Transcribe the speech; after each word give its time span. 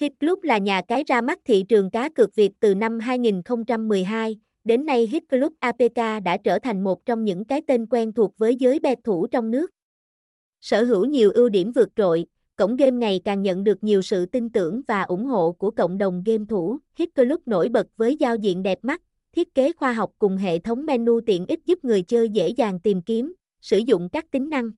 Hit 0.00 0.12
Club 0.20 0.42
là 0.42 0.58
nhà 0.58 0.82
cái 0.88 1.04
ra 1.06 1.20
mắt 1.20 1.38
thị 1.44 1.64
trường 1.68 1.90
cá 1.90 2.08
cược 2.08 2.34
Việt 2.34 2.50
từ 2.60 2.74
năm 2.74 2.98
2012, 2.98 4.38
đến 4.64 4.86
nay 4.86 5.06
Hit 5.06 5.22
Club 5.30 5.52
APK 5.60 6.22
đã 6.24 6.36
trở 6.44 6.58
thành 6.58 6.84
một 6.84 7.06
trong 7.06 7.24
những 7.24 7.44
cái 7.44 7.62
tên 7.66 7.86
quen 7.86 8.12
thuộc 8.12 8.38
với 8.38 8.56
giới 8.56 8.78
bet 8.78 8.98
thủ 9.04 9.26
trong 9.26 9.50
nước. 9.50 9.70
Sở 10.60 10.84
hữu 10.84 11.04
nhiều 11.04 11.30
ưu 11.34 11.48
điểm 11.48 11.72
vượt 11.72 11.88
trội, 11.96 12.26
cổng 12.56 12.76
game 12.76 12.90
ngày 12.90 13.20
càng 13.24 13.42
nhận 13.42 13.64
được 13.64 13.84
nhiều 13.84 14.02
sự 14.02 14.26
tin 14.26 14.50
tưởng 14.50 14.82
và 14.88 15.02
ủng 15.02 15.24
hộ 15.24 15.52
của 15.52 15.70
cộng 15.70 15.98
đồng 15.98 16.22
game 16.26 16.44
thủ. 16.48 16.78
Hit 16.96 17.14
Club 17.14 17.40
nổi 17.46 17.68
bật 17.68 17.86
với 17.96 18.16
giao 18.16 18.36
diện 18.36 18.62
đẹp 18.62 18.78
mắt, 18.82 19.02
thiết 19.32 19.54
kế 19.54 19.72
khoa 19.72 19.92
học 19.92 20.10
cùng 20.18 20.36
hệ 20.36 20.58
thống 20.58 20.86
menu 20.86 21.20
tiện 21.26 21.46
ích 21.46 21.60
giúp 21.66 21.84
người 21.84 22.02
chơi 22.02 22.28
dễ 22.28 22.48
dàng 22.48 22.80
tìm 22.80 23.02
kiếm, 23.02 23.34
sử 23.60 23.78
dụng 23.78 24.08
các 24.08 24.30
tính 24.30 24.50
năng. 24.50 24.70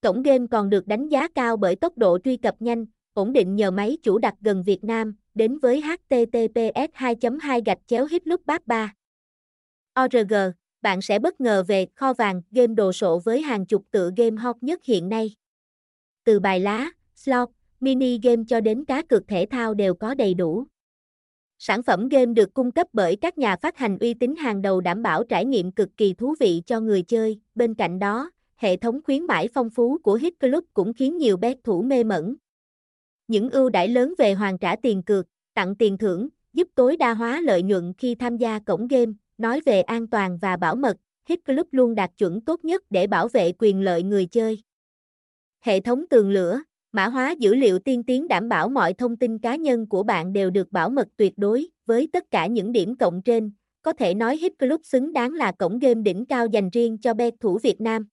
Cổng 0.00 0.22
game 0.22 0.46
còn 0.50 0.70
được 0.70 0.86
đánh 0.86 1.08
giá 1.08 1.28
cao 1.28 1.56
bởi 1.56 1.76
tốc 1.76 1.98
độ 1.98 2.18
truy 2.24 2.36
cập 2.36 2.62
nhanh, 2.62 2.86
ổn 3.14 3.32
định 3.32 3.56
nhờ 3.56 3.70
máy 3.70 3.98
chủ 4.02 4.18
đặt 4.18 4.34
gần 4.40 4.62
Việt 4.62 4.84
Nam, 4.84 5.16
đến 5.34 5.58
với 5.58 5.80
https 5.80 6.90
2 6.92 7.16
2 7.40 7.62
gạch 7.66 7.78
chéo 7.86 8.06
hitloop 8.06 8.40
3 8.66 8.94
ORG, 10.04 10.34
bạn 10.82 11.02
sẽ 11.02 11.18
bất 11.18 11.40
ngờ 11.40 11.64
về 11.66 11.86
kho 11.94 12.12
vàng 12.12 12.42
game 12.50 12.74
đồ 12.74 12.92
sộ 12.92 13.18
với 13.18 13.42
hàng 13.42 13.66
chục 13.66 13.84
tựa 13.90 14.10
game 14.16 14.36
hot 14.36 14.56
nhất 14.60 14.84
hiện 14.84 15.08
nay. 15.08 15.34
Từ 16.24 16.40
bài 16.40 16.60
lá, 16.60 16.90
slot, 17.14 17.48
mini 17.80 18.18
game 18.22 18.42
cho 18.48 18.60
đến 18.60 18.84
cá 18.84 19.02
cược 19.02 19.28
thể 19.28 19.46
thao 19.50 19.74
đều 19.74 19.94
có 19.94 20.14
đầy 20.14 20.34
đủ. 20.34 20.64
Sản 21.58 21.82
phẩm 21.82 22.08
game 22.08 22.32
được 22.34 22.54
cung 22.54 22.70
cấp 22.70 22.86
bởi 22.92 23.16
các 23.16 23.38
nhà 23.38 23.56
phát 23.56 23.76
hành 23.76 23.98
uy 23.98 24.14
tín 24.14 24.36
hàng 24.36 24.62
đầu 24.62 24.80
đảm 24.80 25.02
bảo 25.02 25.24
trải 25.24 25.44
nghiệm 25.44 25.72
cực 25.72 25.88
kỳ 25.96 26.14
thú 26.14 26.34
vị 26.40 26.62
cho 26.66 26.80
người 26.80 27.02
chơi. 27.02 27.40
Bên 27.54 27.74
cạnh 27.74 27.98
đó, 27.98 28.30
hệ 28.56 28.76
thống 28.76 29.00
khuyến 29.04 29.26
mãi 29.26 29.48
phong 29.54 29.70
phú 29.70 29.98
của 30.02 30.14
Hit 30.14 30.40
Club 30.40 30.64
cũng 30.74 30.92
khiến 30.92 31.18
nhiều 31.18 31.36
bet 31.36 31.56
thủ 31.64 31.82
mê 31.82 32.04
mẩn. 32.04 32.36
Những 33.28 33.50
ưu 33.50 33.70
đãi 33.70 33.88
lớn 33.88 34.14
về 34.18 34.34
hoàn 34.34 34.58
trả 34.58 34.76
tiền 34.76 35.02
cược, 35.02 35.26
tặng 35.54 35.76
tiền 35.76 35.98
thưởng, 35.98 36.28
giúp 36.52 36.68
tối 36.74 36.96
đa 36.96 37.14
hóa 37.14 37.40
lợi 37.40 37.62
nhuận 37.62 37.92
khi 37.98 38.14
tham 38.14 38.36
gia 38.36 38.58
cổng 38.58 38.88
game, 38.88 39.12
nói 39.38 39.60
về 39.66 39.82
an 39.82 40.06
toàn 40.06 40.38
và 40.38 40.56
bảo 40.56 40.76
mật, 40.76 40.96
Hit 41.28 41.44
Club 41.44 41.66
luôn 41.70 41.94
đạt 41.94 42.10
chuẩn 42.18 42.40
tốt 42.40 42.64
nhất 42.64 42.82
để 42.90 43.06
bảo 43.06 43.28
vệ 43.28 43.52
quyền 43.58 43.80
lợi 43.80 44.02
người 44.02 44.26
chơi. 44.26 44.62
Hệ 45.60 45.80
thống 45.80 46.04
tường 46.10 46.30
lửa, 46.30 46.62
mã 46.92 47.06
hóa 47.06 47.34
dữ 47.38 47.54
liệu 47.54 47.78
tiên 47.78 48.02
tiến 48.02 48.28
đảm 48.28 48.48
bảo 48.48 48.68
mọi 48.68 48.94
thông 48.94 49.16
tin 49.16 49.38
cá 49.38 49.56
nhân 49.56 49.86
của 49.86 50.02
bạn 50.02 50.32
đều 50.32 50.50
được 50.50 50.72
bảo 50.72 50.90
mật 50.90 51.08
tuyệt 51.16 51.32
đối, 51.36 51.68
với 51.86 52.08
tất 52.12 52.30
cả 52.30 52.46
những 52.46 52.72
điểm 52.72 52.96
cộng 52.96 53.22
trên, 53.22 53.52
có 53.82 53.92
thể 53.92 54.14
nói 54.14 54.36
Hit 54.36 54.58
Club 54.58 54.80
xứng 54.84 55.12
đáng 55.12 55.32
là 55.32 55.52
cổng 55.52 55.78
game 55.78 56.02
đỉnh 56.02 56.26
cao 56.26 56.46
dành 56.46 56.70
riêng 56.70 56.98
cho 56.98 57.14
bet 57.14 57.34
thủ 57.40 57.58
Việt 57.62 57.80
Nam. 57.80 58.06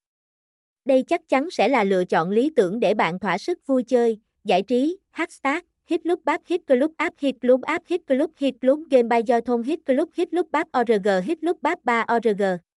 Đây 0.85 1.03
chắc 1.03 1.21
chắn 1.29 1.49
sẽ 1.51 1.67
là 1.67 1.83
lựa 1.83 2.05
chọn 2.05 2.29
lý 2.29 2.51
tưởng 2.55 2.79
để 2.79 2.93
bạn 2.93 3.19
thỏa 3.19 3.37
sức 3.37 3.59
vui 3.67 3.83
chơi, 3.83 4.19
giải 4.43 4.61
trí, 4.61 4.97
hashtag, 5.11 5.63
hit 5.85 6.03
club 6.03 6.19
bắp 6.23 6.41
hit 6.45 6.61
club 6.67 6.91
app 6.97 7.15
hit 7.19 7.35
club 7.41 7.61
app 7.61 7.87
hit 7.87 8.01
club 8.07 8.29
hit 8.37 8.53
club 8.61 8.79
game 8.89 9.09
by 9.09 9.21
do 9.27 9.41
thôn 9.41 9.63
hit 9.63 9.79
club 9.85 10.09
hit 10.13 10.31
club 10.31 10.45
bắp 10.51 10.67
org 10.71 11.07
hit 11.25 11.41
club 11.41 11.57
bắp 11.61 11.79
3 11.85 12.05
org. 12.07 12.70